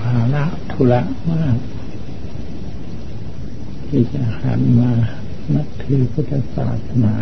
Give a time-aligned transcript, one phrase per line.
[0.00, 1.56] ภาระธุระมาก
[3.88, 4.92] ที่จะหันมา
[5.54, 7.14] นับถือพุทธศาสนา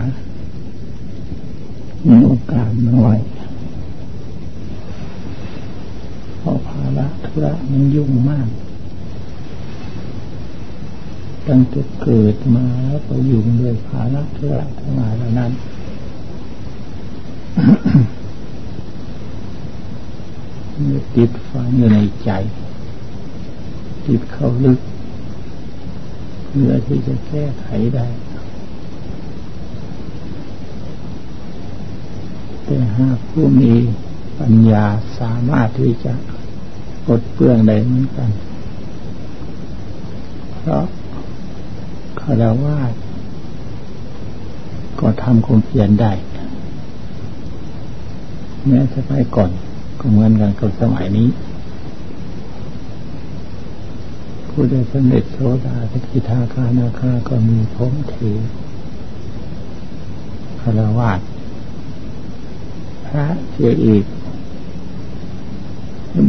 [2.07, 3.19] มีโอกาสน้อย
[6.39, 8.49] เพราะภาระธุระมันยุ่งมาก
[11.49, 15.53] ตั้งแต่เกิดมาแล้วก็ยุ่งด้วยภาระธุระทั้งหลายเหล่านั้น
[21.17, 22.31] ติดฝังอยู่ในใจ
[24.07, 24.79] ติดเข้าลึก
[26.47, 28.07] เพื่อที่จะแก้ไขได้
[32.65, 33.73] แต่หากผู้มี
[34.41, 34.85] ปัญญา
[35.21, 36.13] สามารถที่จะ
[37.07, 38.31] ปลดเปลื้องได้เหมือนกัน
[40.59, 40.85] เพราะ
[42.21, 42.79] คารวะ
[45.01, 46.13] ก็ทำความเพียรได้
[48.67, 49.51] แม้จะไปก่อน
[50.01, 51.29] ก็เหมือนกันกับสมัยนี้
[54.49, 58.37] ผู้ได้สำเร็จโสดาสกิทาคานาคาก็มีผมถือ
[60.61, 61.13] คารวะ
[63.07, 64.05] พระเสียอีก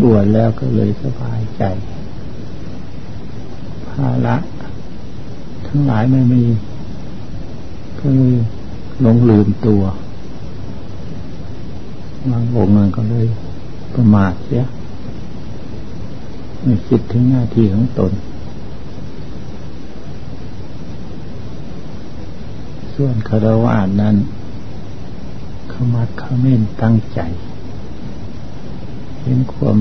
[0.02, 1.63] บวชแล้วก็เลยสบายใจ
[3.89, 4.35] ภาระ
[5.67, 6.44] ทั้งหลายไม่มี
[8.00, 8.35] ก็เลย
[9.02, 9.81] หลงลืมตัว
[12.31, 13.28] บางองค์นั้นก็เลย
[13.95, 14.64] ประมาทเสีย
[16.64, 18.11] ไม่คิดถึงหน้าที่ของตน
[22.94, 24.16] ส่วนคารวะนั้น
[25.72, 27.19] ขมัดขม้นตั้งใจ
[29.22, 29.78] เห็นความ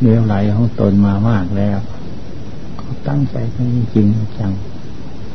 [0.00, 1.78] เลี้ยวไหลของตนมามากแล้ว
[2.80, 4.06] ก็ตั้งใจกันจริง
[4.38, 4.52] จัง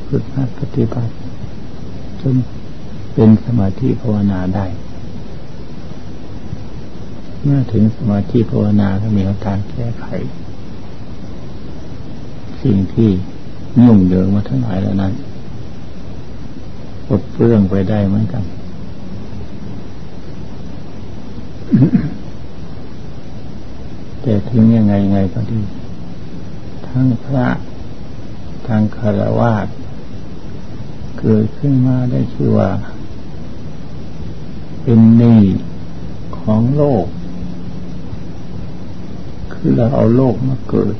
[0.07, 1.11] ฝึกหัดปฏิบัติ
[2.21, 2.35] จน
[3.13, 4.65] เป็นสมาธิภาวนาได้
[7.47, 10.05] เมื่อถึงสมาธิภาวนาก็มีทางแก้ไข
[12.61, 13.09] สิ่งที่
[13.83, 15.13] ยุ่งเหยิงมาทั้งหลายแล้วนั้น
[17.07, 18.43] ปลดเปลื้องไปได้เหมือนกัน
[24.21, 25.59] แต่ถึงยังไงไงก็ดี
[26.87, 27.47] ทั้งพระ
[28.67, 29.53] ทางคารวะ
[31.19, 32.69] เกิดขึ้นมาได้ชื่อว่า
[34.83, 35.41] เป็นหนี้
[36.39, 37.05] ของโลก
[39.67, 40.95] คือเราเอาโลกมาเกิด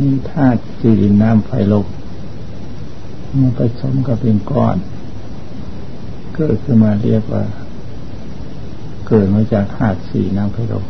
[0.00, 1.86] มีธาตุสี่น้ำไฟลม
[3.38, 4.76] มันผสมกับเป็นก้อน
[6.36, 7.44] เกิดขึ้นมาเรียกว่า
[9.08, 10.84] เกิดมาจากธาตุสี่น้ำไฟลม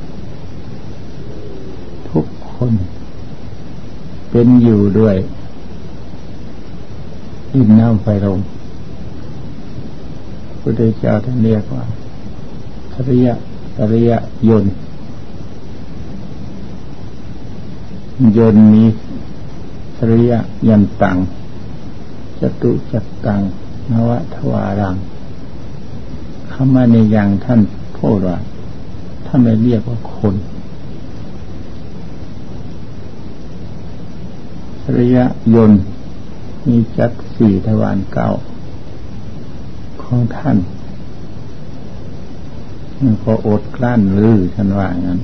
[2.11, 2.73] ทุกคน
[4.31, 5.17] เป็นอยู่ด้วย
[7.53, 8.41] ดินน้ำไฟลม
[10.61, 10.71] พระ
[11.01, 11.85] เจ้าท่านเรียกว่า
[12.95, 13.37] ทริยะ
[13.79, 14.11] อริย
[14.49, 14.65] ยน
[18.37, 18.85] ยนมี
[19.97, 20.33] สริย
[20.69, 21.17] ยันตัง
[22.41, 23.41] จตุจักตัง
[23.91, 24.97] นวทวารัง
[26.53, 27.61] คำมาในอย่างท่าน
[27.99, 28.39] พูดว่า
[29.27, 30.35] ท่านไม่เรียกว่าคน
[34.83, 35.17] สริย
[35.55, 35.73] ยน
[36.67, 38.29] มีจักสี่ทวารเก้า
[40.03, 40.57] ของท่าน
[43.23, 45.21] พออดกลั้นลือฉันว่างั้น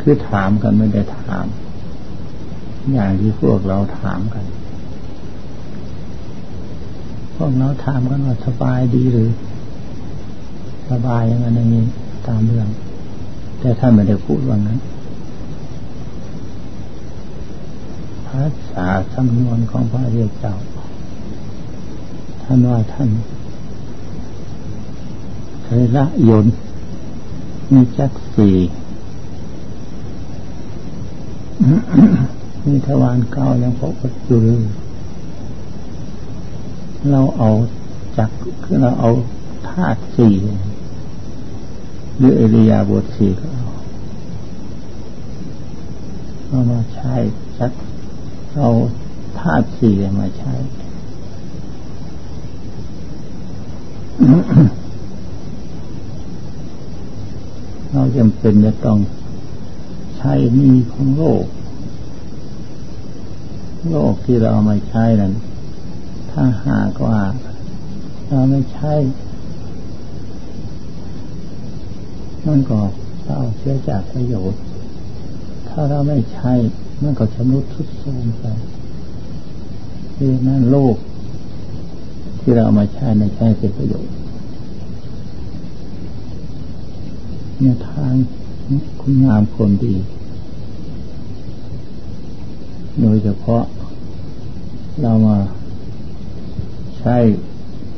[0.00, 1.46] คือถามกันไม่ได้ถาม
[2.92, 4.44] อย่างที่พวกเราถามกัน
[7.36, 9.30] พวกเราถามกันว่าสบายดีหรือ
[10.90, 11.84] สบายอย่างนั้นอย่างนี้
[12.28, 12.68] ตามเรื่อง
[13.60, 14.78] แต่ท่านไม่ได้พูดว่างั้น
[18.26, 20.54] ภาษาสำนวนของพระเรียเจ้า
[22.42, 23.08] ท่านว่าท่าน
[25.70, 26.46] เคยละยน
[27.72, 28.56] มีจักสี่
[32.66, 33.92] มีทวารเก้ายังพบ
[34.26, 34.62] อยู่เลย
[37.10, 37.50] เราเอา
[38.18, 38.30] จัก
[38.64, 39.10] คือเราเอา
[39.68, 40.34] ธาตุสี่
[42.16, 43.66] หรือเอริยาบทสี่ก็เอา
[46.48, 47.14] เอามาใช้
[47.58, 47.72] จัก
[48.58, 48.70] เอา
[49.40, 50.54] ธาตุสี่มาใช้
[57.98, 58.98] เราจำเป็นจะต้อง
[60.16, 61.44] ใช้มีของโลก
[63.90, 65.32] โลกที่เราเอามาใช้นั้น
[66.30, 67.18] ถ้าหากว่า
[68.28, 68.92] เราไม่ใช้
[72.46, 72.80] มันก็
[73.24, 74.60] เราเสียจากประโยชน์
[75.68, 76.52] ถ้าเราไม่ใช้
[77.02, 78.44] มันก็ชำรุดทุดโทรมไป
[80.18, 80.96] ดังนั้นโลก
[82.40, 84.17] ที่เราเอามาใช้ในใช้เป็นประโยชน์
[87.60, 88.14] เนี่ยทาง
[89.00, 89.94] คุณงามคนดี
[93.00, 93.64] โดยเฉพาะ
[95.02, 95.38] เรามา
[96.98, 97.16] ใช้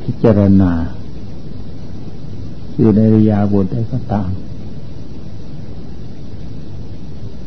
[0.01, 0.71] พิจารณา
[2.77, 4.29] อยู่ในริยาบทใดก็ตาม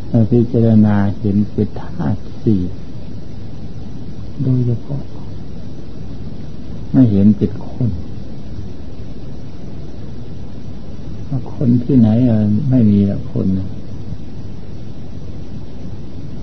[0.08, 2.60] เราพิจารณาเห็นเป็นธาตุสี่
[4.43, 5.02] โดยเฉพาะ
[6.93, 7.90] ไม่เห็นเป็นคน
[11.54, 12.08] คนที่ไหน
[12.70, 13.46] ไม่มีละคน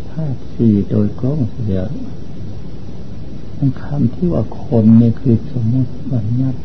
[0.09, 1.81] ธาตุสี่โดยกล้องเสีย
[3.57, 6.59] มันคำที่ว่าคนเนี่ยคือสมมติบัญญัติ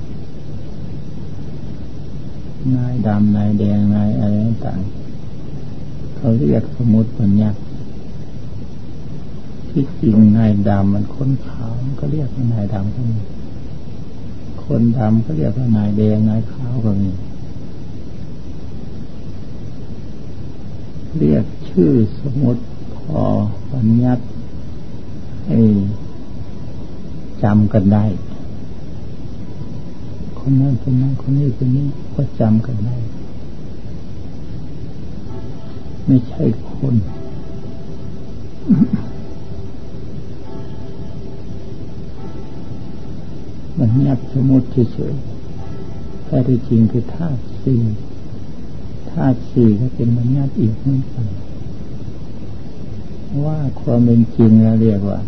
[2.75, 4.35] นายดำนายแดงนายอะไร
[4.67, 4.81] ต่าง
[6.17, 7.59] เขาเรียกสมมติบัญญัติ
[9.71, 13.19] ที่จริงนายดำมันคนขาวก็เรียกว่านายดำก็มี
[14.65, 17.11] คนดำก็เรียกว่านายแดงนายขาวก็มี
[21.19, 22.63] เรียกชื่อสมมติ
[22.97, 23.21] พอ
[23.73, 24.25] บัญญัติ
[25.47, 25.59] ให้
[27.43, 28.05] จำกันได้
[30.39, 32.97] คนนั้นคนนั้นคนนี้คนนี้ก็จำกันได้
[36.07, 36.95] ไม่ใช่คน
[43.79, 47.81] มันยับสมมติเฉยๆแต่ที่จริงคือธาตุสี่
[49.17, 51.27] ธาตุสี่ก็เป็นมันยับอีกเหมือนกัน
[53.45, 55.19] ว่าความเป็นจริงเราเรียกว่า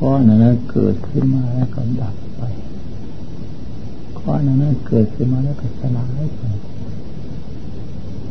[0.00, 2.42] ก้อนนั้นเกิดขึ้นมาแล้วก็ดับไป
[4.20, 6.42] ก้อนนั้นเกิดขึ้นมาแล้วก็สลายไป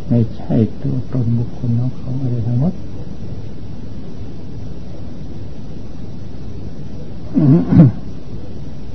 [0.07, 2.73] ไม่ใช่ตัวตนบุคคลของเขาอะไรทั้งหมด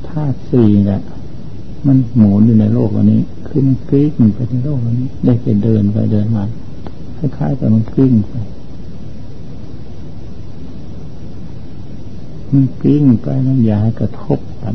[0.09, 1.01] ธาตุสี่เนี่ย
[1.87, 6.45] มันหมุนอยู่ในโลกวันนี้ขึ้นกลิ้งไปในโลกวันนี้ ได้ไปเดินไปเดินมา
[7.17, 8.33] คล้ายๆกับมันกลิ้งไป
[12.53, 14.75] มันกลิ้งไปนั้นอย่าให้กระทบกัน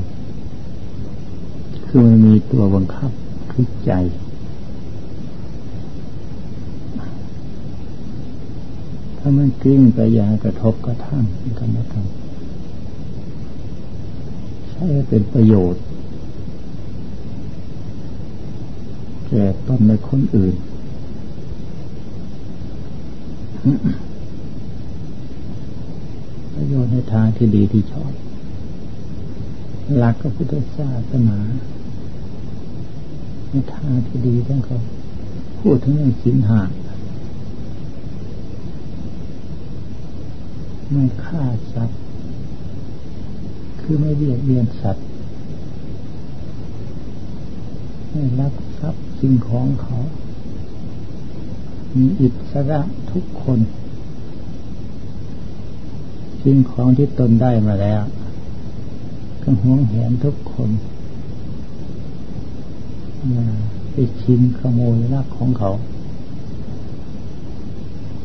[1.85, 3.11] คือมันมีตัวบังคับ
[3.51, 3.91] คือใจ
[9.17, 11.23] ถ้ามันกลิ้งไปอย่าให้กระทบกระทั่ง
[11.59, 12.05] กันนะกัน
[14.69, 15.83] ใช้เป็นประโยชน์
[19.33, 20.55] แก่ตนในคนอื่น
[26.53, 28.11] ประโยชน์ในทางที่ดีที่ชอบ
[29.97, 31.39] หลักก็พุทธศาสนา
[33.49, 34.77] ในทางที่ดีท่านเขา
[35.59, 36.61] พูดถึงเรื่องสินหา
[40.91, 41.43] ไม่ฆ่า
[41.73, 41.99] สัตว์
[43.81, 45.05] คือไม่เบียดเบียนสัตว์
[48.13, 49.97] ไม่รักทรัพย์สิ่งของเขา
[51.95, 52.79] มีอิสระ
[53.11, 53.59] ทุกคน
[56.43, 58.01] สิ่งของที่ตนได้มาแล้ว
[59.41, 60.69] ก็ห่วงแหนทุกคน
[63.91, 65.71] ไปชิงขโมยลักของเขา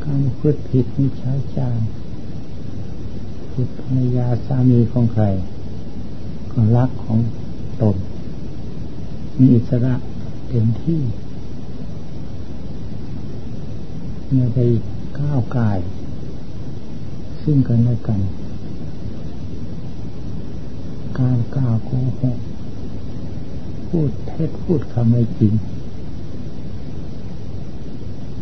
[0.04, 1.78] การพูดผิดมิช้จาง
[3.52, 5.24] ผิดภรรยาสามีของใคร
[6.52, 7.18] ก็รักของ
[7.82, 7.96] ตน
[9.40, 9.94] มีอิสระ
[10.48, 11.00] เต็มที่
[14.30, 14.58] เมื่อไป
[15.18, 15.78] ก้าวกาย
[17.42, 18.20] ซึ่งกันและกัน
[21.18, 21.90] การกล่าวโก
[22.20, 22.38] หก
[23.88, 25.54] พูดเท็จพูดคำไม่จริง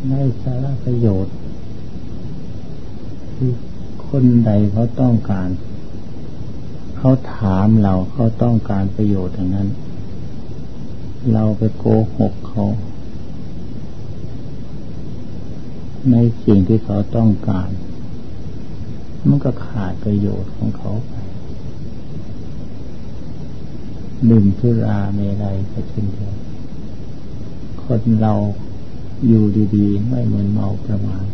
[0.09, 1.35] ในสาระประโยชน์
[3.35, 3.53] คือ
[4.09, 5.49] คนใดเขาต้องการ
[6.97, 9.69] เขาถามเราเขาต้องการประโยชน์อย่างนั้น
[11.33, 11.85] เราไปโก
[12.17, 12.65] หกเขา
[16.11, 17.71] ในสิ่งที่เขาต้องการ
[19.29, 21.13] มันก็ขาดประโยชน์ของเขาไป
[24.31, 26.35] ดื่มสุราเมรัยก็เช่นเดียว
[27.83, 28.35] คนเรา
[29.27, 29.45] อยู่
[29.77, 31.27] ดีๆ ไม่เหมือนเมาประมาท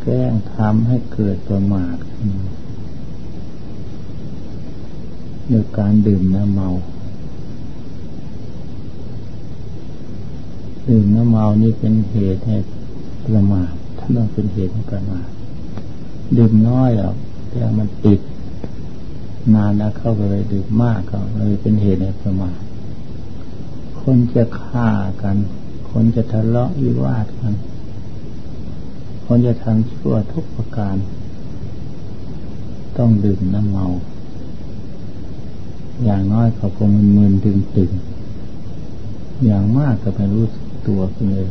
[0.00, 1.96] แกล้งทำให้เกิดประมาท
[5.48, 6.68] โดยการดื่มน้ำเมา
[10.88, 12.56] ดื่มน้ำเมานี่เป็นเหตุให้
[13.24, 15.26] ประมาทถ้าต้องเป็นเหตุให้ประมาท
[16.36, 17.16] ดื่มน้อยหรอก
[17.48, 18.20] แต่มันติด
[19.54, 22.56] นานแล้วเข้าไปเลยดื่มมากก็เลยเป็นเหตุในประมาท
[24.00, 24.88] คนจะฆ่า
[25.22, 25.36] กัน
[25.90, 27.54] คนจะทะเลาะวิวาทกัน
[29.26, 30.96] คนจะทำชั่วทุกประการ
[32.98, 33.86] ต้องดื่มน้ำเมา
[36.04, 37.90] อย่างน้อยเขาก็มึนมึนตึงตึง
[39.44, 41.48] อย่างมากก็ไปรู้สึก ตัวไปเลย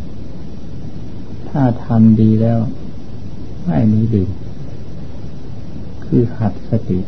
[1.50, 2.60] ถ้าทำดีแล้ว
[3.66, 4.30] ไม่มีดื่ม
[6.06, 7.00] คือหัดสติ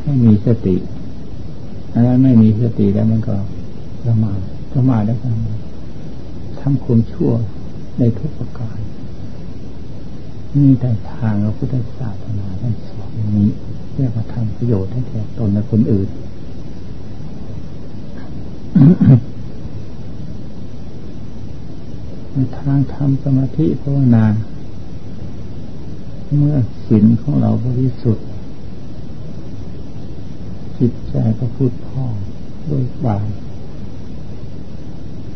[0.00, 0.76] ให้มีสติ
[1.92, 3.36] อันนั้นไม่มีสติแล้วมันก็
[4.06, 4.32] ละมา
[4.74, 5.34] ละมาได้กัน
[6.60, 7.32] ทำความชั่ว
[7.98, 8.78] ในทุกประการ
[10.56, 13.50] นี่แต่ทางเราพุทธศาสนาท่านสอนอย่างนี้
[13.94, 16.08] เรียกว่าทำประโยชน์ให้แก่ตนและคนอื่น
[22.32, 24.24] ในทางทำสมาธิภาวนา
[26.36, 28.26] เมื่อศีลของเราบริสุทธิ์
[30.78, 32.14] จิตใจก็พูดพ่อง
[32.68, 33.28] ด้วยบาน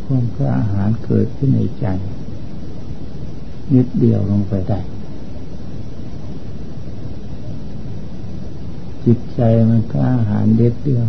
[0.05, 1.87] ความกระอาหารเกิดขึ้นในใจ
[3.75, 4.81] นิดเดียวลงไปได้
[9.05, 9.41] จิตใจ
[9.71, 11.07] มันกล้าหาญเด็ดเดียว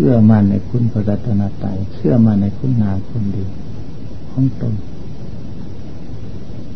[0.00, 3.44] ชื่อมั่นในคุณพระรัตนตรัยเชื่อมั่นในคุณงามความดี
[4.30, 4.74] ของตน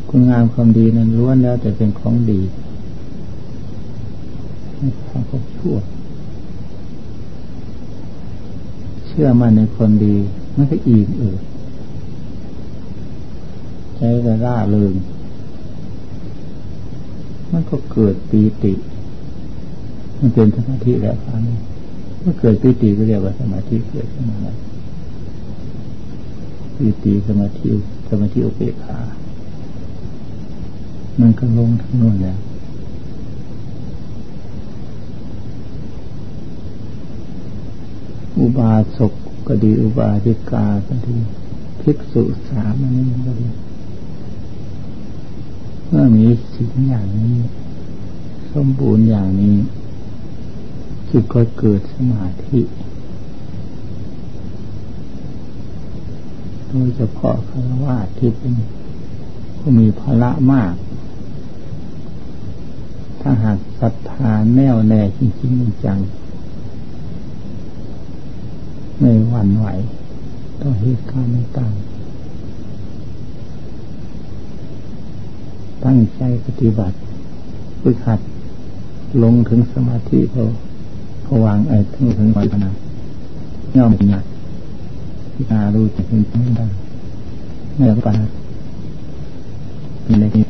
[0.09, 2.41] คุณงามความดีนั้นล้วนแล้วแต่เป็นของดี
[4.77, 5.77] ไม่ทำความชั่ว
[9.07, 10.17] เชื่อมั่นในคนดี
[10.57, 11.41] มันก็อิ่มเอิบ
[13.97, 14.95] ใจก็ร่าเริง
[17.51, 18.73] มันก็เกิดปีติ
[20.19, 21.59] มันเป็นสมาธิแล้วครั้งนี้
[22.21, 24.53] เมื่อเกิดปีติก็เรียกว่าสมาธิเกิดขึ้นมา
[26.77, 27.71] ปีติสมาธิ
[28.09, 28.99] สมาธิอุเบกขา
[31.21, 32.39] มันก็ลงทั้งนู้นแล้ว
[38.39, 39.13] อุบาสก
[39.47, 41.17] ก็ดีอุบาสิกาก็ดี
[41.81, 43.49] ภิกษุสามอันนี้ก็ดี
[45.87, 47.37] เมื่อมีสิ่งอย่างนี้
[48.53, 49.57] สมบูรณ์อย่างนี้
[51.11, 52.61] จิตก็เกิดสมาธิ
[56.69, 58.55] โดยเฉพาะคารวะที่เป็น
[59.57, 60.75] ผู้มีพละมาก
[63.21, 65.99] ถ้าหากศรัทธาแน่วแน่จริงๆจัง
[68.99, 69.67] ไม่หวั่นไหว
[70.61, 71.73] ต่อเหตุการณ์ต่าง
[75.85, 76.97] ตั้งใจปฏิบัติ
[77.81, 78.21] ฝึกหัด
[79.23, 80.45] ลงถึงสมาธิพอ
[81.45, 82.71] วางไอ้ทั้งถึงวันพนา
[83.77, 84.25] ย่อมหนัก
[85.35, 86.67] พิจารณาดูจิตเป็นไม่ได้
[87.77, 88.15] ไม่รับการ
[90.05, 90.45] เป็นในที่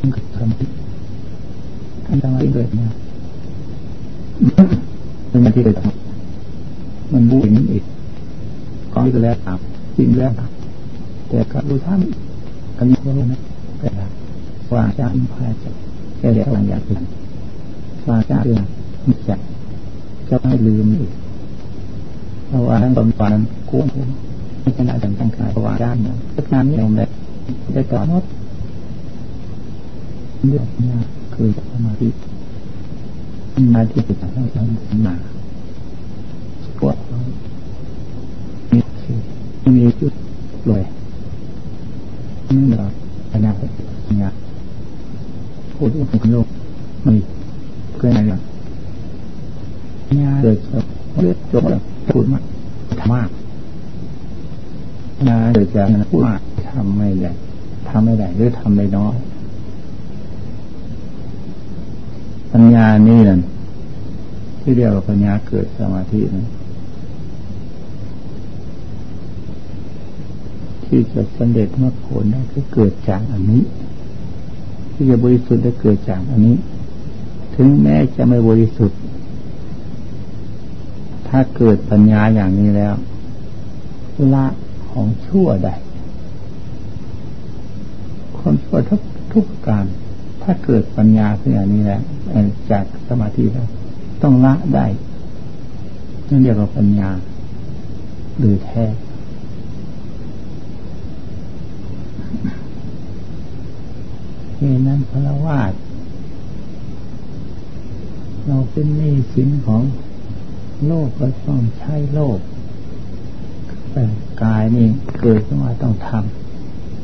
[0.00, 0.68] มันก็ทำที่
[2.06, 2.90] ท่านทำอะไรเกิดเนี่ย
[5.28, 5.76] เป็นอย่างที่เกิด
[7.12, 7.84] มันบูนอีก
[8.92, 9.58] ก้อนก็แล้วตาม
[9.96, 10.32] สิ่งแล้ว
[11.28, 12.00] แต่ก็ดูท่าน
[12.76, 13.40] กันนี้ก็รู้นะ
[13.78, 13.90] แต่
[14.74, 15.70] ว่าจะอิมพายจะ
[16.18, 17.02] แค่เดียวอย่างอื่น
[18.08, 18.64] ว่าจะเรื่อง
[19.16, 19.36] จฉา
[20.28, 21.12] จะไม่ลืมอีก
[22.48, 23.86] เพราะว่าทั้งตอนตอนนั้นกุ้ง
[24.60, 27.08] ไม่ชนะจังตั้งกายเพระว่าด้านนั้นทุกงานนี้เองเลย
[27.72, 28.24] ได้ต่อหมด
[30.46, 30.90] เรื่องนี้
[31.34, 32.08] คือสมาธิ
[33.74, 34.64] มาที่ติดต่อเรา
[35.06, 35.14] มา
[36.78, 36.96] ปวด
[38.72, 38.78] มี
[39.76, 40.12] มีจุด
[40.70, 40.82] ลอย
[42.50, 42.86] นี่เรา
[43.32, 43.70] อนาคต
[44.18, 44.32] เนี่ย
[45.76, 46.46] พูดว่าโลก
[47.06, 47.14] มี
[47.98, 48.38] เกินอะไรญา
[50.44, 50.60] เกิด
[51.18, 51.64] เลือดจบ
[52.10, 52.42] พูดมาก
[52.98, 53.28] ทำมาก
[55.28, 57.30] ญาเกิดจากพูดมากทำไม่ได้
[57.88, 59.16] ทำไม่ได้หรือทำได้น้อย
[62.52, 63.40] ปัญญานี่นั่น
[64.60, 66.46] ที่เรียกว่าปัญญาเกิดสมาธินั้น
[70.84, 73.62] ที่จะสำเร็จมื่อผลได้ก็เกิดจากอันนี้
[74.92, 76.56] ที่จะบริสุทธิ์ได้เกิดจากอันนี้
[77.54, 78.98] ถึงแม้จะไม่บริสุทธิ์
[81.36, 82.94] ถ้าเกิดปัญญาอย่างนี้แล้ว
[84.34, 84.46] ละ
[84.90, 85.74] ของชั่วได้
[88.38, 89.00] คนชั่วทุก
[89.32, 89.84] ทุกการ
[90.42, 92.02] ถ้าเกิดปัญญาขึ้นอย่างนี้แล้ว
[92.70, 93.68] จากสมาธิแล้ว
[94.22, 94.86] ต้องละได้
[96.28, 97.10] นั่นเรียกว่าปัญญา
[98.38, 98.84] หรือแท้
[104.56, 105.72] เหตุนั้นพระวาด
[108.46, 109.82] เราเป็นหนี้สินของ
[110.86, 112.38] โลกก็ต้องใช้โลก
[113.92, 114.04] แต่
[114.42, 114.86] กายนี่
[115.20, 116.10] เกิดขึ้นมาต้องท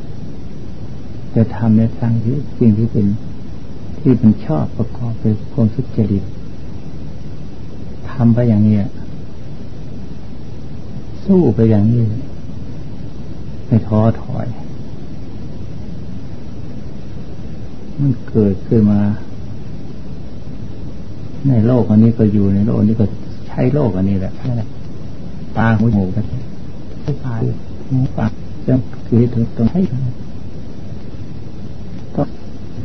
[0.00, 3.06] ำจะทำในทางที่สิ่งที่เป็น
[4.00, 6.24] ที่เป็นชอบประกอบเป็นความสุจริต
[8.10, 8.78] ทำไปอย่างนี้
[11.24, 12.04] สู้ไปอย่างนี้
[13.66, 14.46] ไม่ท้อถอย
[17.98, 19.00] มันเกิดขึ้นมา
[21.48, 23.06] ในโลกอันนี้ก็อยู่ในโลกนี้ก็
[23.60, 24.62] ใช้โลกอันนี้แหละใช่ไหม
[25.56, 27.40] ตาหูจมูกก็ใช้ตาย
[27.88, 28.32] หูปาก
[28.66, 28.74] จะ
[29.06, 29.80] คือถึงตรงให้
[32.16, 32.22] ก็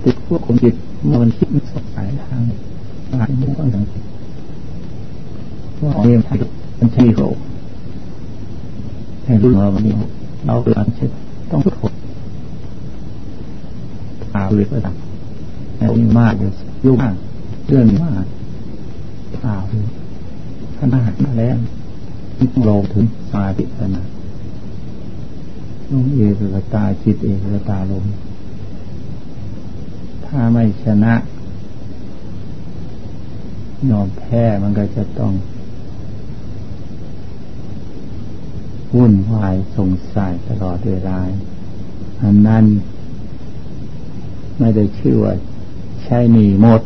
[0.03, 0.73] ติดพวกคนจิต
[1.05, 2.41] เมื่อมันคิดมันสดใสทาง
[3.19, 3.83] ทางนี้ก็ถึง
[5.83, 6.21] ว่าเรื่อง
[6.79, 7.35] มันใช่โลก
[9.25, 9.91] ให้รู้ว่ามันมี
[10.45, 11.09] เราเกิดใช่น
[11.51, 11.93] ต้องทุกคน
[14.33, 14.95] ตาเรือก็ดับ
[15.77, 16.49] แต่ยิ่งมากอยู่
[16.85, 17.15] ยุ่งมาก
[17.67, 18.25] เรื่องมาก
[19.45, 19.85] ตาเรือ
[20.79, 21.57] ขนาดมาแล้ว
[22.67, 24.07] ลงถึงสมาธิขนาด
[25.91, 28.03] ลงเอกกตาจิตเอกกตาลง
[30.25, 31.13] ถ้าไม่ชนะ
[33.89, 35.33] ยอมแพ้มันก็จะต้อง
[38.95, 41.19] วุ่นวายสงสัยตลอดเวลา
[42.23, 42.65] อันนั้น
[44.59, 45.33] ไม่ได้ชื่อว่า
[46.03, 46.81] ใช่หนีหมด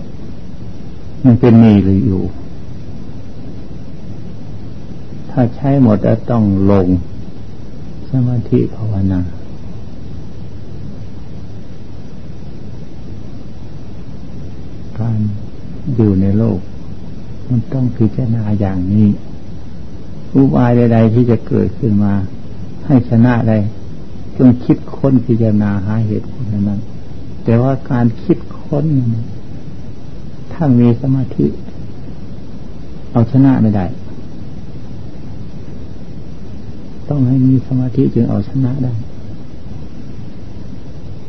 [1.26, 2.22] มันเป็นหนีหรืออยู่
[5.30, 6.88] ถ้าใช้หมดแล้วต้องลง
[8.10, 9.22] สมาธิภาวนา
[15.00, 15.20] การ
[15.96, 16.60] อยู่ในโลก
[17.48, 19.08] มันต้องพิจารณาอย่างนี้
[20.34, 22.14] อุบายใด ๆ ที่จะเกิดขึ้นมา
[22.86, 23.58] ให้ชนะได้
[24.38, 26.80] จงคิดค้นพิจารณาหาเหตุผลนั้น
[27.44, 28.86] แต่ว่าการคิดค้น
[30.54, 31.46] ถ้ามีสมาธิ
[33.12, 33.86] เอาชนะไม่ได้
[37.10, 38.94] ต้องให้มีสมาธิจึงเอาชนะได้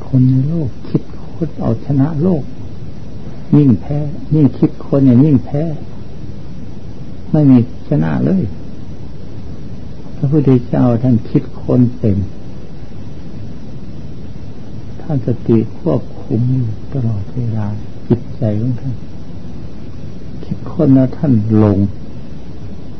[0.06, 2.42] คนในโลกคิดค้นเอาชนะโลก
[3.56, 3.98] ยิ่งแพ้
[4.34, 5.62] ยิ่งคิดคนเนี่ยยิ่งแพ้
[7.32, 7.58] ไม่มี
[7.88, 8.42] ชนะเลย
[10.16, 12.16] พระพุทธเจ้าท่านคิดคนเป็น
[15.00, 17.66] ท่านสติควบคุมอยู่ตลอดเวลา
[18.08, 18.94] จิตใจของท่าน
[20.44, 21.32] คิดคนแล้วท่าน
[21.62, 21.78] ลง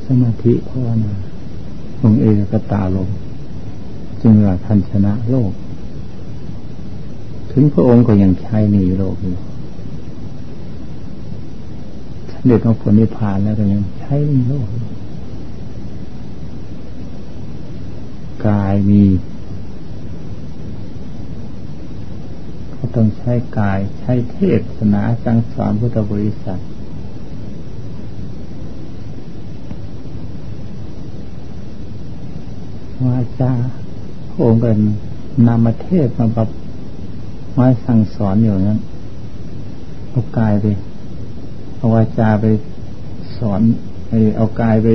[0.04, 1.14] สมาธิภาวนา
[2.02, 3.08] ลงเอกกตาลง
[4.20, 5.52] จึงว่าท่านชนะโลก
[7.50, 9.36] ถึงพระองค์ก็ยังใช้หนีโลกอยู่
[12.46, 14.68] เด็จของผลนิพพานแล้วก็ยังใช้หนีโลก
[18.46, 19.04] กายมี
[22.74, 26.60] ก็ต้องใช้กายใช้เทศนาสังสอนพุทธบริษัท
[33.06, 33.52] วาจา
[34.30, 34.78] พระองค์เป็น
[35.46, 36.48] นามเทศมาแบบ
[37.60, 38.80] ม้สั่งสอนอยู่นั้น
[40.10, 40.66] เอากายไป
[41.76, 42.46] เอาวาจาไป
[43.36, 43.60] สอน
[44.08, 44.88] ไอเอากายไป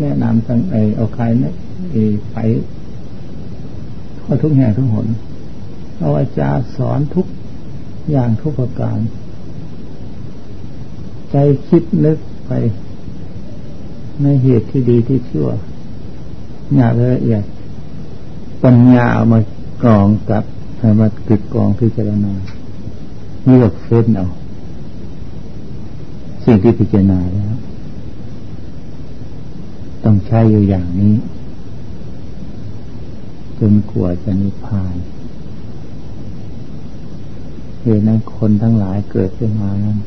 [0.00, 1.54] แนะนำทั้งไอเอากายเนี่ย
[2.32, 2.38] ไป
[4.18, 5.06] ทั่วทุกแห่งทุกหน
[6.00, 7.26] เอาอาจาสอนทุก
[8.10, 8.98] อย่างทุกประการ
[11.30, 11.36] ใจ
[11.68, 12.50] คิดนึกไป
[14.22, 15.48] ในเหตุที่ดีที่ชั่ว
[16.74, 17.42] หยาบละเอียด
[18.62, 19.40] ปัญญาเอามา
[19.82, 20.44] กรองกับ
[20.78, 22.32] ให้มากึดกรองพิจารณา
[23.46, 24.28] เลือกเฟ้นเอา
[26.44, 27.54] สิ่งที่พิจารณาแล้ว
[30.04, 31.14] ต้องใช้อยู่อย่างนี้
[33.58, 34.94] จนกว่าจะนิพพาน
[37.80, 39.98] เหตุนั้นคนทั้งหลายเกิดขึ้นมานั้น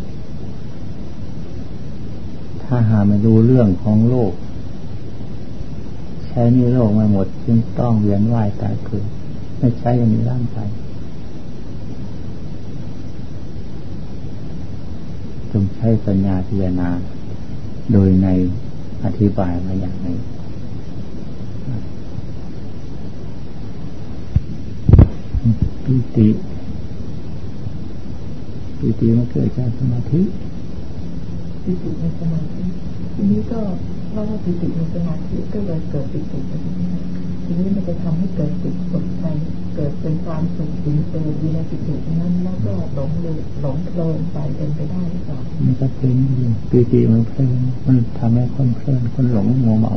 [2.64, 4.34] ถ้าหาไม่รู้เรื่องของโลก
[6.36, 9.06] ช้นี่โลกมาหมด จึงต้องเวียนว่ายตายเกิด
[9.58, 10.70] ไม่ใช้อย่างนี้ร่างกาย
[15.52, 16.90] จงใช้ปัญญาพิจารณา
[17.92, 18.28] โดยใน
[19.04, 20.18] อธิบายมาอย่างนี้
[25.84, 26.30] ปิติ
[28.80, 30.22] ปิติมันเกิดจากสมาธิ
[31.64, 32.64] ปิติในสมาธิ
[33.14, 33.62] ทีนี้ก็
[34.18, 36.40] ราะว่าปิติในสมาธิก็เลยเกิดปิติ
[37.46, 39.24] ทีนี้มันจะทำให้เกิดสุขสดใจ
[39.76, 47.52] เกิดเป็นความสุขสิงเตออยู่ในปิตินั้นแล้วก็หลงเลยหลงเพลินไปเป็นไปได้หรือเปล่ามันก็เป็นอยู่ปิติมันเพลิน
[47.88, 49.94] มันทำให้คนเพลินคนหลงมัวเมา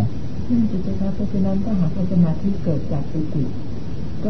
[0.51, 3.43] นั่นจะเป็นเพราะฉะนั้นถ้าหากว่าสมาธิเกิดจากปิติ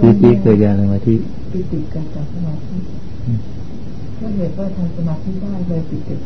[0.03, 1.15] ปิติเกิดจากสมาธิ
[1.53, 2.77] ปิติเกิดจากสมาธิ
[4.19, 6.17] ถ้าเหตุว่าทำสมาธิได้เลยปิติ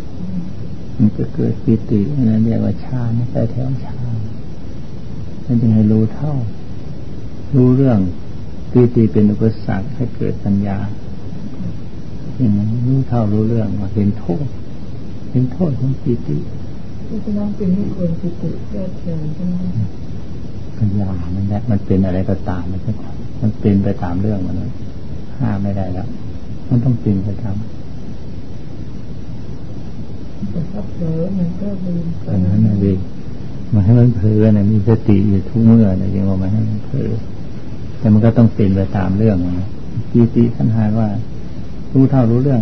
[0.99, 4.17] มันจะเกิดปิตินั่นเรียกว่าฌานไปแถวฌาน
[5.45, 6.33] นั่นจึงให้รู้เท่า
[7.57, 7.99] รู้เรื่อง
[8.71, 10.79] ปิติเป็นอุปสรรคให้เกิดปัญญา
[12.37, 14.47] อย่างนั้นรู้เท่ารู้เรื่องว่าเห็นโทษ
[15.31, 16.39] เห็นโทษของปิติ
[17.07, 19.57] เพราะฉะนั้นเป็นไม่ควรปิติเพื่อเชิญใช่ไหม
[20.79, 22.93] ปัญญามันแหละมันเป็นอะไรก็ตามมันก็
[23.43, 24.71] มันเป็นไปตามเรื่องมันเลย
[25.39, 26.09] ห้ามไม่ได้แล้ว
[26.69, 27.57] มันต้องเป็นไปตาม
[30.51, 32.99] แต่ถ้าเผลอมันก็ลืมตอนนั้นนะเอง
[33.73, 37.11] มาให้มันเผลอนะมีสติอยู่ทุกเมื่อนะยังว่ามาให้มันเผลอ
[37.99, 39.69] แต่มันก็ต้องเป็นไปตามเรื่องนะ
[40.11, 41.09] ปีติขันหาว่า
[41.93, 42.61] รู้เท่ารู้เรื่อง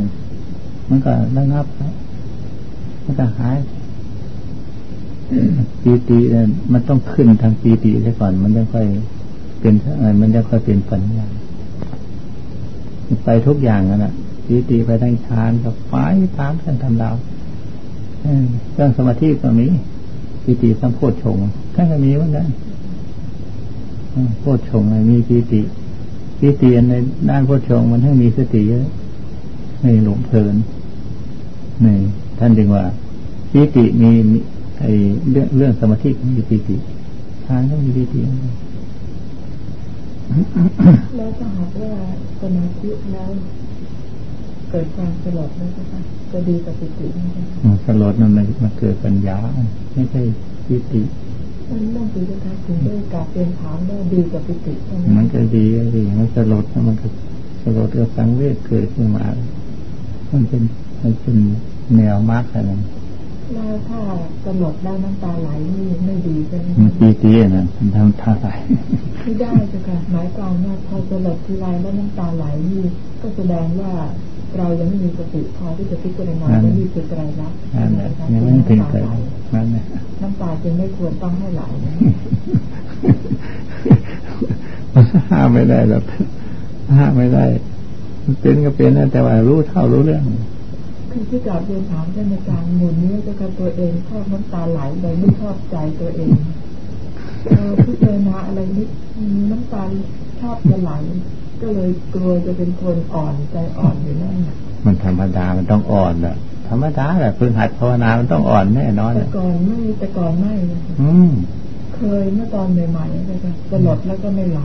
[0.89, 1.67] มันก็ระงับ
[3.05, 3.59] มันก็หาย
[5.83, 8.87] ปีติเนี่ยมันต้องขึ้นทางปีติซะก่อน มันจะค่อย
[9.61, 11.27] เป็นอะไรมันจะค่อยเป็นปัญญา
[13.25, 14.13] ไปทุกอย่างนั่นแหละ
[14.47, 15.93] ปีติไปทางฌานกับไฟ
[16.39, 17.15] ตามกันทำดาว
[18.75, 19.67] เรื่องสมาธิก็มี
[20.45, 21.39] ปีติสัมโพชฌง
[21.75, 22.47] ท่านก็มีเหมือนกัน
[24.41, 25.61] โพชฌงค์มีปีติ
[26.39, 26.95] ปีติใน
[27.29, 28.87] ด้านโพชฌงค์มันให้มีสติเยอะ
[29.81, 30.55] ไม่หลงเพลิน
[31.85, 31.97] นี่
[32.39, 32.85] ท่านจึงว่า
[33.53, 34.11] ปีติมี
[34.81, 34.85] ไอ
[35.31, 36.77] เรื่องเรื่องสมาธิมีปีติ
[37.45, 38.21] ฌานก็มีปีติ
[41.17, 41.93] แล้วถ้าหากว่า
[42.41, 43.31] สมาธิแล้ว
[44.71, 46.01] เกิดความสลดนะจ๊ะ
[46.33, 48.31] จะดีกับปิติไหมสลดมัน
[48.63, 49.39] มันเกิดปัญญา
[49.95, 50.23] ไม่ใช่
[50.67, 51.03] ปิติ
[51.71, 54.75] มันต้องปีจะคะถึงได้กลับเรียนถามได้ดีกับปิติ
[55.17, 55.65] มันก็ดี
[55.97, 57.09] ดีมันสลดมันก็
[57.63, 59.25] สลดก็สังเวชเกิดขึ้นมา
[60.31, 60.63] มันเป็น
[61.03, 61.37] มันเป็น
[61.97, 62.81] แนวมากขนาด
[63.55, 64.01] แล้วถ้า
[64.45, 68.49] สลดแล้วน้ำตาไหลนี่ไม่ดีใช่ไหมปีตินะมันทำท่าไหล
[69.23, 72.83] ไม่ได้จ้ะค่ะหมายความว่าพอสลดทีไรแล้วน้ำตาไหลนี่
[73.21, 73.93] ก็แสดงว่า
[74.59, 78.99] เรายังไม่มีสติพอที่จะพิจารณาว่านี่คือไตรลักษณ์นั่นแหละยังไม่ถึงไตร
[79.55, 79.85] นั่นแหละ
[80.21, 81.63] น้ำตาจึงไม่ควรต้องให้ไหล
[85.31, 86.05] ห้ามไม่ได้หรอก
[86.97, 87.45] ห้ามไม่ได้
[88.25, 90.23] มันเป็นก็เป็นนะแต่ว่ารู้เท่ารู้เรื่อง
[91.11, 96.31] คือที่กลับเรียนถามท่านอาจารย์หมุนนี้จะกับตัวเองชอบน้ำตาไหลโดยไม่ชอบใจตัวเอง
[97.47, 98.89] เออพิจารณาอะไรนิด
[99.51, 99.83] น้ำตา
[100.41, 100.93] ชอบจะไหล
[101.61, 104.37] ก็เลยกลัวจะเป็นคนอ่อนใจอ่อนอยู่นั่น
[104.85, 106.37] มันธรรมดามันต้องอ่อนแหละ
[106.69, 110.53] ธรรมดาแหละพื้นหัดภาวนามันต้องอ่อนแน่นอนแต่ก่อนไม่แต่ก่อนไม่
[111.03, 111.31] อืม
[111.95, 114.61] เคยเมื่อตอนใหม่ๆก็จะสลดแล้วก็ไม่ไหล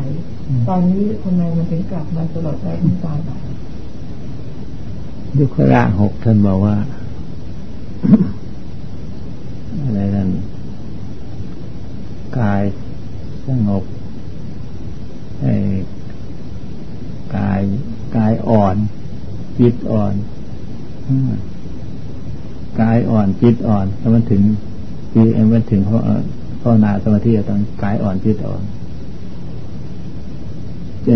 [0.68, 3.32] ตอนนี้ทำไมมันถึงกลับมาสลดแล้วตาไหล
[5.38, 6.76] ยุคละหกท่านบอกว่า
[9.84, 10.30] อะไรนั่น
[12.40, 12.64] กาย
[13.48, 13.84] สงบ
[15.42, 15.46] ไอ
[17.36, 17.60] กาย
[18.18, 18.76] กายอ่อน
[19.66, 20.14] จิตอ่อน
[22.82, 24.42] กายอ่อนจิตอ่อนแล้วมันถึง
[25.12, 26.02] คือมันถึงเพราะ
[26.60, 28.62] เพราะนาสมาธิต้องกายอ่อนจิตอ่อน
[31.06, 31.10] ใจ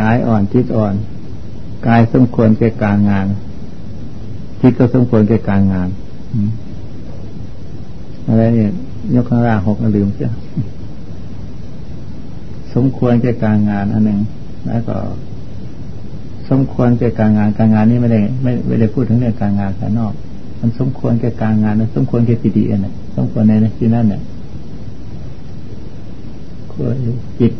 [0.00, 0.94] กายอ่อนจิตอ่อน
[1.86, 3.26] กายสมควรแก่การงาน
[4.60, 5.88] จิตก็สมควรแก่การงาน
[8.26, 8.72] อะไรเนี่ย
[9.14, 10.30] ยกข้างล่างหกลืมเสีย
[12.74, 14.20] สมควรแก่การงานอันหนึ่ง
[14.68, 14.96] แล้วก็
[16.50, 20.12] สมควรแก่การงานการงานนี้ไม่ได้ไม่ไม่ได้พูดถึงเรื่องการงานภายนอก
[20.60, 24.22] มันสมควรแก่การงานนะสมควรแก่ปิติเนี่ยสมควรในที่นั่นเนี่ย
[26.72, 26.94] ควร
[27.40, 27.52] จิต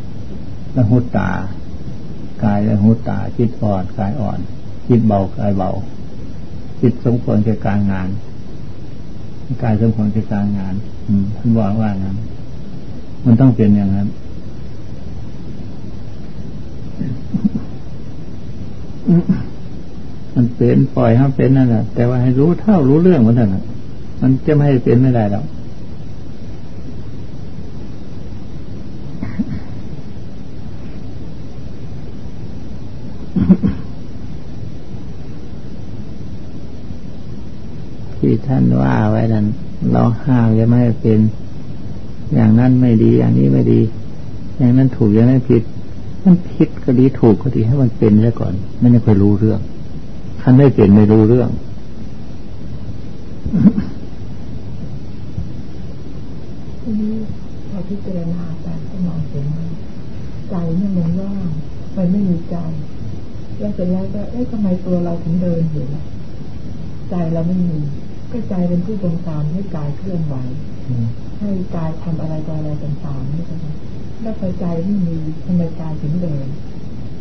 [0.76, 1.30] ละหุตา
[2.44, 4.38] กายละหุตา จิตอ่อนกายอ่อน
[4.88, 5.70] จิตเบากายเบา
[6.80, 8.08] จิตสมควรแก่การงาน
[9.62, 10.74] กายสมควรแก่การงาน
[11.06, 12.16] อืมท่านบอกว่างั้น
[13.24, 14.08] มันต้องเป็นอย่างนั้น
[20.34, 23.56] มันเป็นปล่อยให้เป็นนั่นแหละแต่ว่าให้รู้เท่ารู้เรื่องมันนั่น
[24.20, 25.44] มันจะไม่ให้เป็นไม่ได้หรอก
[38.18, 39.46] ที่ท่านว่าไว้นั้น
[39.92, 41.20] เราห้ามจะไม่ให้เป็น
[42.34, 43.80] อย่างนั้นไม่ดี อย่างนี้ไม่ดี
[44.56, 45.62] อย่างนั้นถูกอย่างนั้นผิด
[46.28, 49.60] มันผิดก็ดีถูกก็ดีให้มันเป็นซะก่อนไม่ได้ค่อยรู้เรื่อง
[50.42, 51.50] คันไม่เป็นไม่รู้เรื่อง
[56.82, 57.14] ทีนี้
[57.70, 59.46] พอพิจารณาไปก็มองเห็น
[60.50, 61.48] ใจนี่มันว่าง
[61.96, 62.56] มันไม่มีใจ
[63.58, 66.04] แล้วเสร็จแล้วก็เอ๊ะทำไมตัวเราถึงเดินอยู่ล่ะ
[67.10, 67.80] ใจเราไม่มี
[68.30, 70.36] ก็ใจเป็นผู้บงการให้กายเคลื่อนไหว
[71.38, 73.66] ให้กายทำอะไรต่ออะไรต่างๆนี่ใช่ไหม
[74.22, 76.46] แล้วใจไม่มีทำไมกายถึงเดิน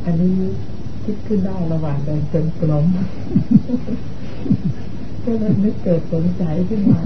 [0.06, 0.36] อันนี้
[1.04, 2.86] คิดขึ้นได้ระหว่างเดินจนกลม
[5.24, 7.00] ก็เลยนึกเกิดสนใจขึ้นมา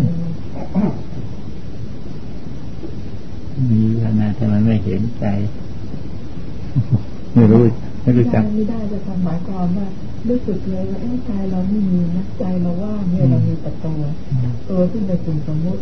[3.70, 5.26] มีขนาดแต่มันไม่เห็นใจ
[7.34, 7.62] ไม่รู้
[8.02, 9.88] ไม่รู้จักไม่ได้จะทำหมายความว่า
[10.30, 14.02] รู้สึกเลยว่าใจเราไม่มีนะใจเราว่าเนี่ยเรามีแต่ตัว
[14.70, 15.82] ตัวที่เป็นสิ่งสมมติ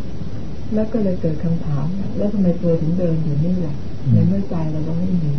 [0.73, 1.85] แล้วก็เลยเกิดคำถาม
[2.17, 3.75] แล้วทำไมตัวถึงเดินอยู่นี่แหละ
[4.11, 5.31] ในเมื่อใจเราก็ไม่มี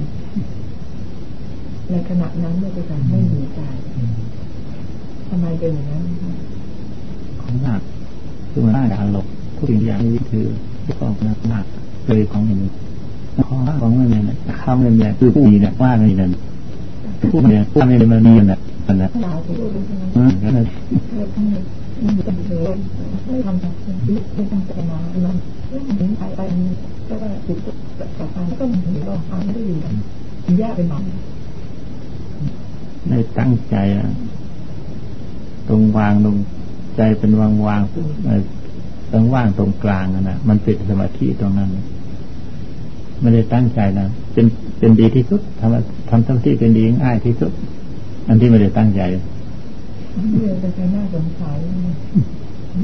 [1.91, 3.61] ในขณะนั้นเมื่อจะไม่มีใจ
[5.29, 6.03] ทำไมเป็นอย่างนั้น
[7.67, 7.81] มาก
[8.51, 10.45] คือมันน่าด่าหลบทุกสิ่งอย่างนี้คือ
[10.85, 11.65] ที่กองนักมาก
[12.07, 12.71] เลยของอย่างนี้
[13.47, 16.31] ของของมันเนี่ยคำเนี่ยคือผู้ดีเนี่ยว่าไม่นั่น
[17.31, 19.11] ผู้เนี่ยว่าไม่มันดีน่ะมันนะ
[22.01, 22.37] อืมนั่น
[23.27, 23.75] ไม่ทำแบบ
[24.09, 25.37] นี้ไม่ต้องจะมามัน
[25.69, 26.41] เรื่องนี้ไปไป
[27.09, 27.59] ก็ว่าติด
[28.19, 29.77] กับการก็มันถึงก็ทำไม่ได้ดี
[30.59, 31.03] แยกเป็นหมัน
[33.09, 34.09] ในตั้งใจอะ
[35.69, 36.37] ตรงวางตรง
[36.97, 37.81] ใจเป็นวางวาง
[39.13, 41.69] ตรงว่างตรงกลางนะมันเป็นสมาธิตรงนั้น
[43.21, 44.47] ไม่ได้ตั้งใจนะเป็น
[44.79, 47.53] เป็นดีที่สุดทำทำทั้งที่เป็นดีง่ายที่สุด
[48.29, 49.03] อันที่ไม่ได้ตั้งใจ
[50.15, 51.59] ที่เราจะน่าสงสัย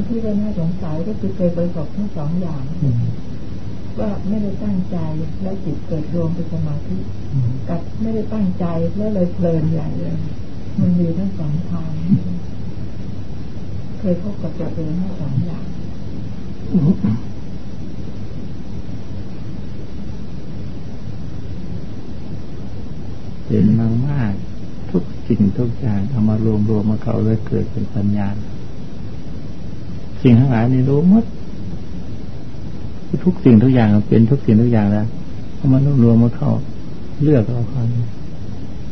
[0.08, 2.64] ที่เราน่าสงสัยก็คือเคยประสบทั้งสองอย่าง
[3.98, 4.98] ว่าไม่ได้ตั้งใจ
[5.42, 6.96] แล้วจิตเกิดรวมเป็นสมาธิ
[7.68, 8.64] กับไม่ได้ตั้งใจ
[8.96, 10.16] แล้วเลยเพลินใหญ่เลย
[10.80, 11.92] มันมีทั้งสองทาง
[13.98, 15.66] เคยพบกับตัวเองทั้งสองอย่าง
[23.46, 24.32] เห็นมากมาก
[24.96, 28.28] ทุกสิ่งทุกอย่างเอามารวมรวมมาเขาเลยเกิดเป็นปัญญา
[30.22, 31.24] สิ่งทั้งหลายนี่รู้หมด
[33.24, 35.06] ทุกสิ่งทุกอย่างเป็นทุกสิ่งทุกอย่างแล้ว
[35.56, 36.52] เอามารวมรวมมาเข้า
[37.22, 37.86] เลือกเอาความ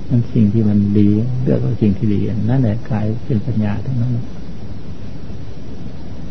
[0.08, 1.08] มันสิ่งที่มันดี
[1.42, 4.12] เลือกเอาสิ่งที่ดีนั่นแหละกลายเป็นปัญญาทั้งนั้น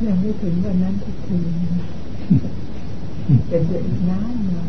[0.06, 1.38] ยังไม่ถึงวันนั้นทุกที
[3.48, 4.64] เป็นเดือนน้ำมา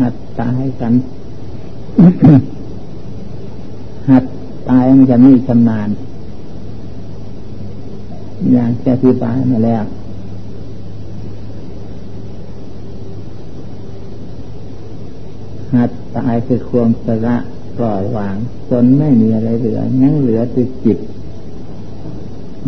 [0.00, 0.92] หัดตายกัน
[4.10, 4.24] หัด
[4.68, 5.88] ตายมันจะมีชำนาญ
[8.52, 9.84] อย่างจะอธิบายมาแล้ว
[15.76, 17.36] หัดตายคือความสละ
[17.78, 18.36] ปล่อยวาง
[18.70, 20.98] จนไม่มีอะไรเหลือยังเหลือแต่จิต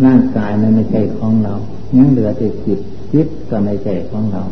[0.05, 1.55] ร่างกายมันไม่ใช่ของเรา
[1.97, 2.79] ยังเหลือแต่จิต
[3.13, 4.43] จิตก็ไม่ใช่ของเรา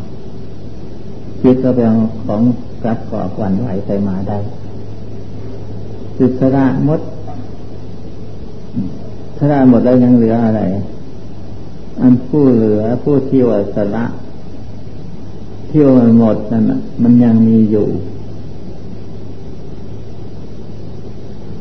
[1.43, 1.89] จิตก็เป็น
[2.27, 2.41] ของ
[2.85, 4.37] กับก่อควันไหวไปมาได้
[6.17, 7.01] จิตสละหมด
[9.37, 10.61] สละหมดแล้วยังเหลืออะไร
[12.01, 14.05] อันผู้เหลือผู้ที่ว่าสละ
[15.69, 16.63] ที่ว่าหมดนั่น
[17.03, 17.87] มันยังมีอยู่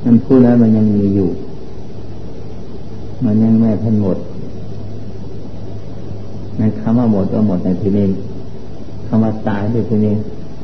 [0.04, 1.28] มันพูดแล้วมันยังมีอยู่
[3.24, 4.18] มันยังไม่ทันหมด
[6.58, 8.06] ในคำว่าหมดก็หมดในที่นี้
[9.06, 10.14] คำว่าตายในที่นี้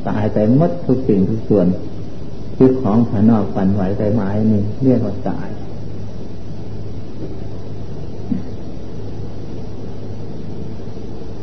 [0.09, 1.67] ตายไปหมดทุกสิ่งทุกส่วน
[2.57, 5.49] ที่ของภายนอกฝันไหวไปไม้นี่เรียกว่าตาย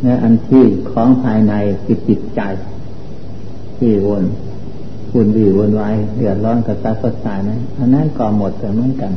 [0.04, 2.42] และอันที่ของภายในคือจิตใจ
[3.78, 4.24] ที่วน
[5.12, 9.12] คุณดีวนไว้เดือดร้อนกระซับกระสายนะอันนั้นก็หมดเหมือนกัน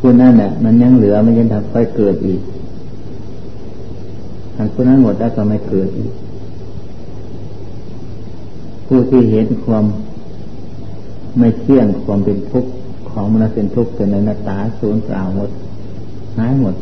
[0.00, 2.40] คุณนั่นแหละมันยังเหลือมันยังทำค่อยเกิดอีก
[4.56, 6.12] อันคุณนั้นหมดแล้วก็ไม่เกิดอีก
[8.86, 9.84] ผู้ที่เห็นความ
[11.38, 12.70] ไม่เที่ยงความเป็นทุกข์
[13.10, 15.50] ของมันเป็นทุกข์แต่ในหน้าตาสูญเปล่าหมด
[16.38, 16.74] หายหมด